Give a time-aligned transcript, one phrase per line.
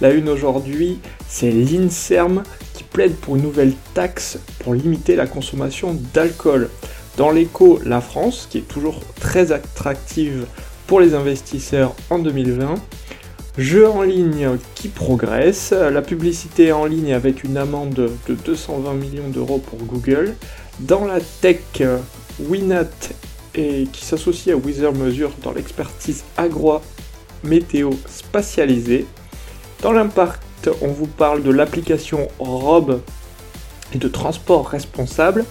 [0.00, 5.96] La une aujourd'hui, c'est l'INSERM qui plaide pour une nouvelle taxe pour limiter la consommation
[6.14, 6.70] d'alcool.
[7.16, 10.46] Dans l'éco, la France, qui est toujours très attractive
[10.86, 12.76] pour les investisseurs en 2020.
[13.58, 19.28] Jeux en ligne qui progresse, la publicité en ligne avec une amende de 220 millions
[19.28, 20.36] d'euros pour Google.
[20.78, 21.82] Dans la tech,
[22.38, 22.84] Winat
[23.56, 29.06] et qui s'associe à Wither Mesure dans l'expertise agro-météo spatialisée.
[29.82, 33.00] Dans l'impact, on vous parle de l'application Rob
[33.94, 35.44] et de transport responsable,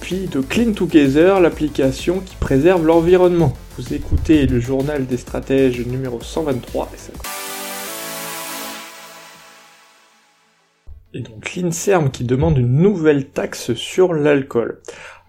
[0.00, 3.52] puis de Clean Together, l'application qui préserve l'environnement.
[3.78, 6.90] Vous écoutez le journal des stratèges numéro 123
[11.14, 14.80] et donc l'INSERM qui demande une nouvelle taxe sur l'alcool.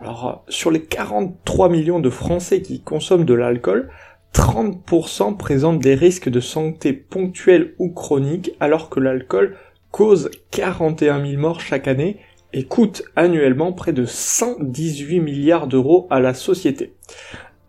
[0.01, 3.89] Alors sur les 43 millions de Français qui consomment de l'alcool,
[4.33, 9.57] 30% présentent des risques de santé ponctuels ou chroniques alors que l'alcool
[9.91, 12.19] cause 41 000 morts chaque année
[12.53, 16.93] et coûte annuellement près de 118 milliards d'euros à la société.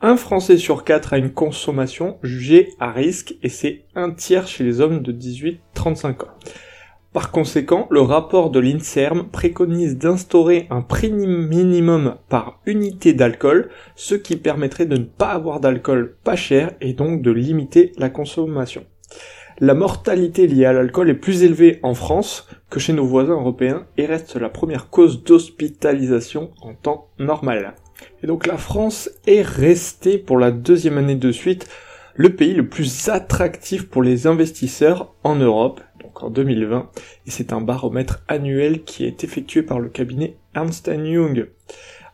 [0.02, 4.64] Un Français sur quatre a une consommation jugée à risque et c'est un tiers chez
[4.64, 6.28] les hommes de 18-35 ans.
[7.12, 14.14] Par conséquent, le rapport de l'INSERM préconise d'instaurer un prix minimum par unité d'alcool, ce
[14.14, 18.84] qui permettrait de ne pas avoir d'alcool pas cher et donc de limiter la consommation.
[19.58, 23.86] La mortalité liée à l'alcool est plus élevée en France que chez nos voisins européens
[23.96, 27.74] et reste la première cause d'hospitalisation en temps normal.
[28.22, 31.68] Et donc la France est restée pour la deuxième année de suite
[32.14, 35.80] le pays le plus attractif pour les investisseurs en Europe,
[36.14, 36.90] en 2020,
[37.26, 41.48] et c'est un baromètre annuel qui est effectué par le cabinet Ernst Young.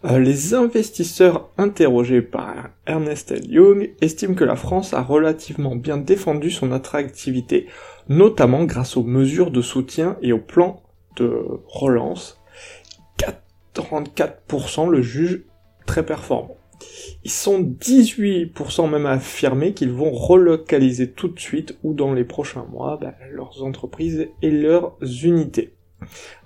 [0.04, 6.50] Euh, les investisseurs interrogés par Ernst Young estiment que la France a relativement bien défendu
[6.50, 7.66] son attractivité,
[8.08, 10.82] notamment grâce aux mesures de soutien et au plan
[11.16, 12.40] de relance.
[13.74, 15.42] 44% le jugent
[15.86, 16.56] très performant.
[17.24, 22.24] Ils sont 18% même à affirmer qu'ils vont relocaliser tout de suite ou dans les
[22.24, 25.74] prochains mois bah, leurs entreprises et leurs unités.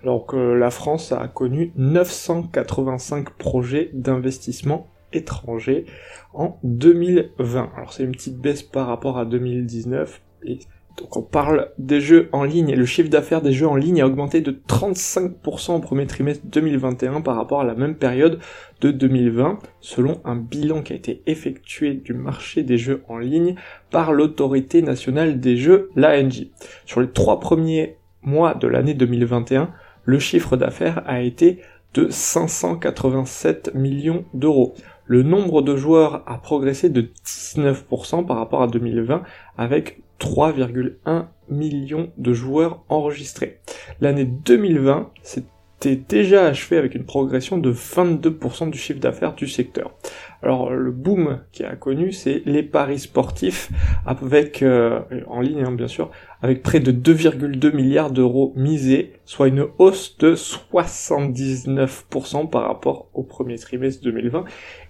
[0.02, 5.86] Alors que la France a connu 985 projets d'investissement étrangers
[6.32, 7.72] en 2020.
[7.76, 10.58] Alors c'est une petite baisse par rapport à 2019 et
[11.00, 14.02] donc on parle des jeux en ligne et le chiffre d'affaires des jeux en ligne
[14.02, 18.38] a augmenté de 35% au premier trimestre 2021 par rapport à la même période
[18.82, 23.54] de 2020 selon un bilan qui a été effectué du marché des jeux en ligne
[23.90, 26.48] par l'autorité nationale des jeux, l'ANJ.
[26.84, 29.70] Sur les trois premiers mois de l'année 2021,
[30.04, 31.60] le chiffre d'affaires a été
[31.94, 34.74] de 587 millions d'euros.
[35.06, 39.22] Le nombre de joueurs a progressé de 19% par rapport à 2020
[39.56, 43.58] avec 3,1 millions de joueurs enregistrés.
[44.00, 49.94] L'année 2020 s'était déjà achevée avec une progression de 22% du chiffre d'affaires du secteur.
[50.42, 53.70] Alors le boom qui a connu, c'est les paris sportifs
[54.06, 56.10] avec euh, en ligne hein, bien sûr,
[56.42, 63.22] avec près de 2,2 milliards d'euros misés, soit une hausse de 79% par rapport au
[63.22, 64.44] premier trimestre 2020,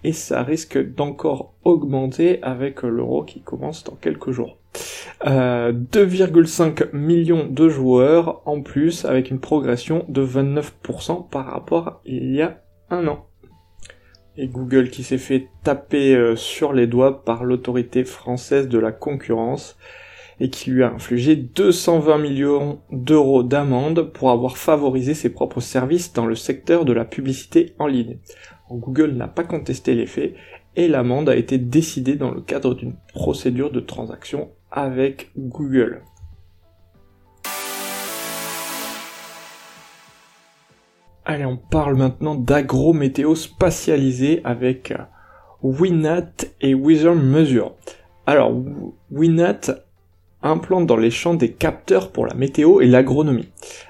[0.05, 4.59] et ça risque d'encore augmenter avec l'euro qui commence dans quelques jours.
[5.25, 12.01] 2,5 euh, millions de joueurs en plus avec une progression de 29% par rapport à
[12.05, 13.27] il y a un an
[14.37, 18.93] et Google qui s'est fait taper euh, sur les doigts par l'autorité française de la
[18.93, 19.77] concurrence
[20.39, 26.15] et qui lui a infligé 220 millions d'euros d'amende pour avoir favorisé ses propres services
[26.15, 28.19] dans le secteur de la publicité en ligne.
[28.71, 30.34] Google n'a pas contesté les faits
[30.77, 36.03] et l'amende a été décidée dans le cadre d'une procédure de transaction avec Google.
[41.25, 44.99] Allez, on parle maintenant d'agro-météo spatialisé avec euh,
[45.63, 47.75] Winat et Wither Mesure.
[48.27, 48.53] Alors,
[49.11, 49.61] Winat
[50.43, 53.49] implante dans les champs des capteurs pour la météo et l'agronomie.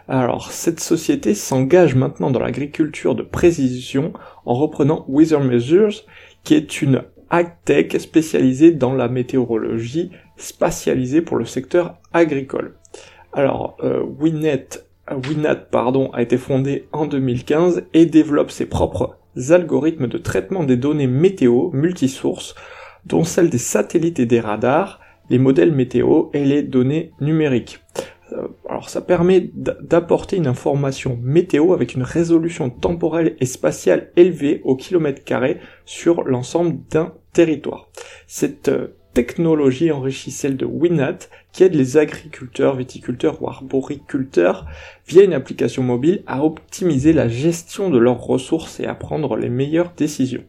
[0.09, 4.13] Alors, cette société s'engage maintenant dans l'agriculture de précision
[4.45, 6.05] en reprenant Wither Measures,
[6.43, 12.75] qui est une agtech spécialisée dans la météorologie spatialisée pour le secteur agricole.
[13.33, 14.69] Alors, euh, Winnet,
[15.11, 19.17] Winat pardon, a été fondé en 2015 et développe ses propres
[19.51, 22.55] algorithmes de traitement des données météo multisources,
[23.07, 25.01] dont celles des satellites et des radars,
[25.31, 27.81] les modèles météo et les données numériques.
[28.33, 34.61] Euh, alors ça permet d'apporter une information météo avec une résolution temporelle et spatiale élevée
[34.65, 37.89] au kilomètre carré sur l'ensemble d'un territoire.
[38.27, 41.19] Cette euh, technologie enrichit celle de Winat
[41.53, 44.67] qui aide les agriculteurs, viticulteurs ou arboriculteurs
[45.07, 49.49] via une application mobile à optimiser la gestion de leurs ressources et à prendre les
[49.49, 50.45] meilleures décisions.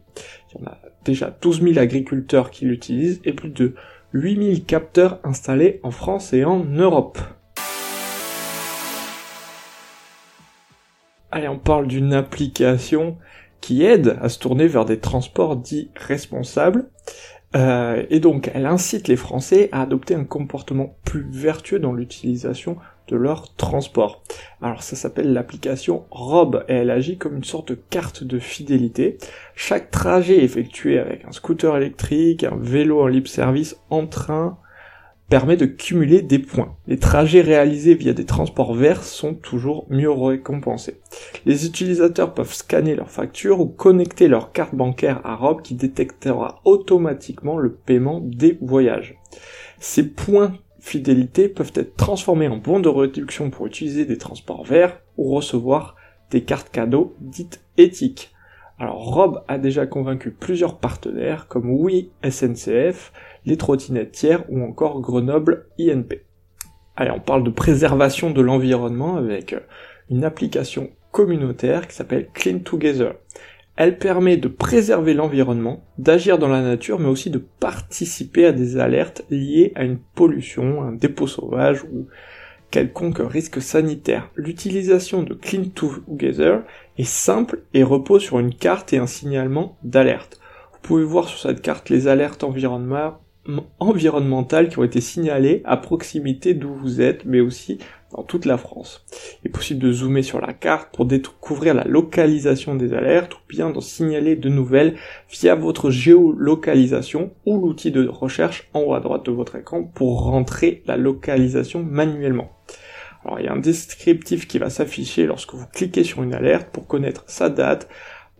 [0.50, 3.74] Il y en a déjà 12 000 agriculteurs qui l'utilisent et plus de
[4.12, 7.18] 8000 capteurs installés en France et en Europe.
[11.34, 13.16] Allez, on parle d'une application
[13.62, 16.90] qui aide à se tourner vers des transports dits responsables.
[17.56, 22.76] Euh, et donc, elle incite les Français à adopter un comportement plus vertueux dans l'utilisation
[23.08, 24.22] de leur transport.
[24.60, 29.16] Alors ça s'appelle l'application Rob et elle agit comme une sorte de carte de fidélité.
[29.54, 34.58] Chaque trajet effectué avec un scooter électrique, un vélo en libre service, en train,
[35.32, 36.76] permet de cumuler des points.
[36.86, 41.00] Les trajets réalisés via des transports verts sont toujours mieux récompensés.
[41.46, 46.60] Les utilisateurs peuvent scanner leur facture ou connecter leur carte bancaire à Rob qui détectera
[46.66, 49.18] automatiquement le paiement des voyages.
[49.80, 55.00] Ces points fidélité peuvent être transformés en bons de réduction pour utiliser des transports verts
[55.16, 55.96] ou recevoir
[56.30, 58.34] des cartes cadeaux dites éthiques.
[58.78, 63.12] Alors Rob a déjà convaincu plusieurs partenaires comme Oui SNCF,
[63.44, 66.22] les trottinettes tiers ou encore Grenoble INP.
[66.96, 69.54] Allez, on parle de préservation de l'environnement avec
[70.10, 73.14] une application communautaire qui s'appelle Clean Together.
[73.76, 78.76] Elle permet de préserver l'environnement, d'agir dans la nature, mais aussi de participer à des
[78.76, 82.06] alertes liées à une pollution, un dépôt sauvage ou
[82.70, 84.30] quelconque risque sanitaire.
[84.36, 86.60] L'utilisation de Clean Together
[86.98, 90.38] est simple et repose sur une carte et un signalement d'alerte.
[90.72, 93.21] Vous pouvez voir sur cette carte les alertes environnementales
[93.80, 97.78] environnementales qui ont été signalées à proximité d'où vous êtes, mais aussi
[98.12, 99.04] dans toute la France.
[99.42, 103.38] Il est possible de zoomer sur la carte pour découvrir la localisation des alertes ou
[103.48, 104.96] bien d'en signaler de nouvelles
[105.30, 110.24] via votre géolocalisation ou l'outil de recherche en haut à droite de votre écran pour
[110.24, 112.52] rentrer la localisation manuellement.
[113.24, 116.68] Alors il y a un descriptif qui va s'afficher lorsque vous cliquez sur une alerte
[116.70, 117.88] pour connaître sa date,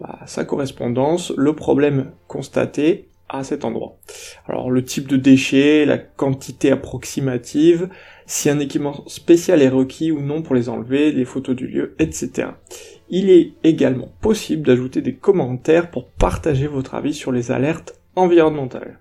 [0.01, 3.99] bah, sa correspondance, le problème constaté à cet endroit.
[4.47, 7.89] Alors le type de déchets, la quantité approximative,
[8.27, 11.95] si un équipement spécial est requis ou non pour les enlever, les photos du lieu,
[11.99, 12.49] etc.
[13.09, 19.01] Il est également possible d'ajouter des commentaires pour partager votre avis sur les alertes environnementales.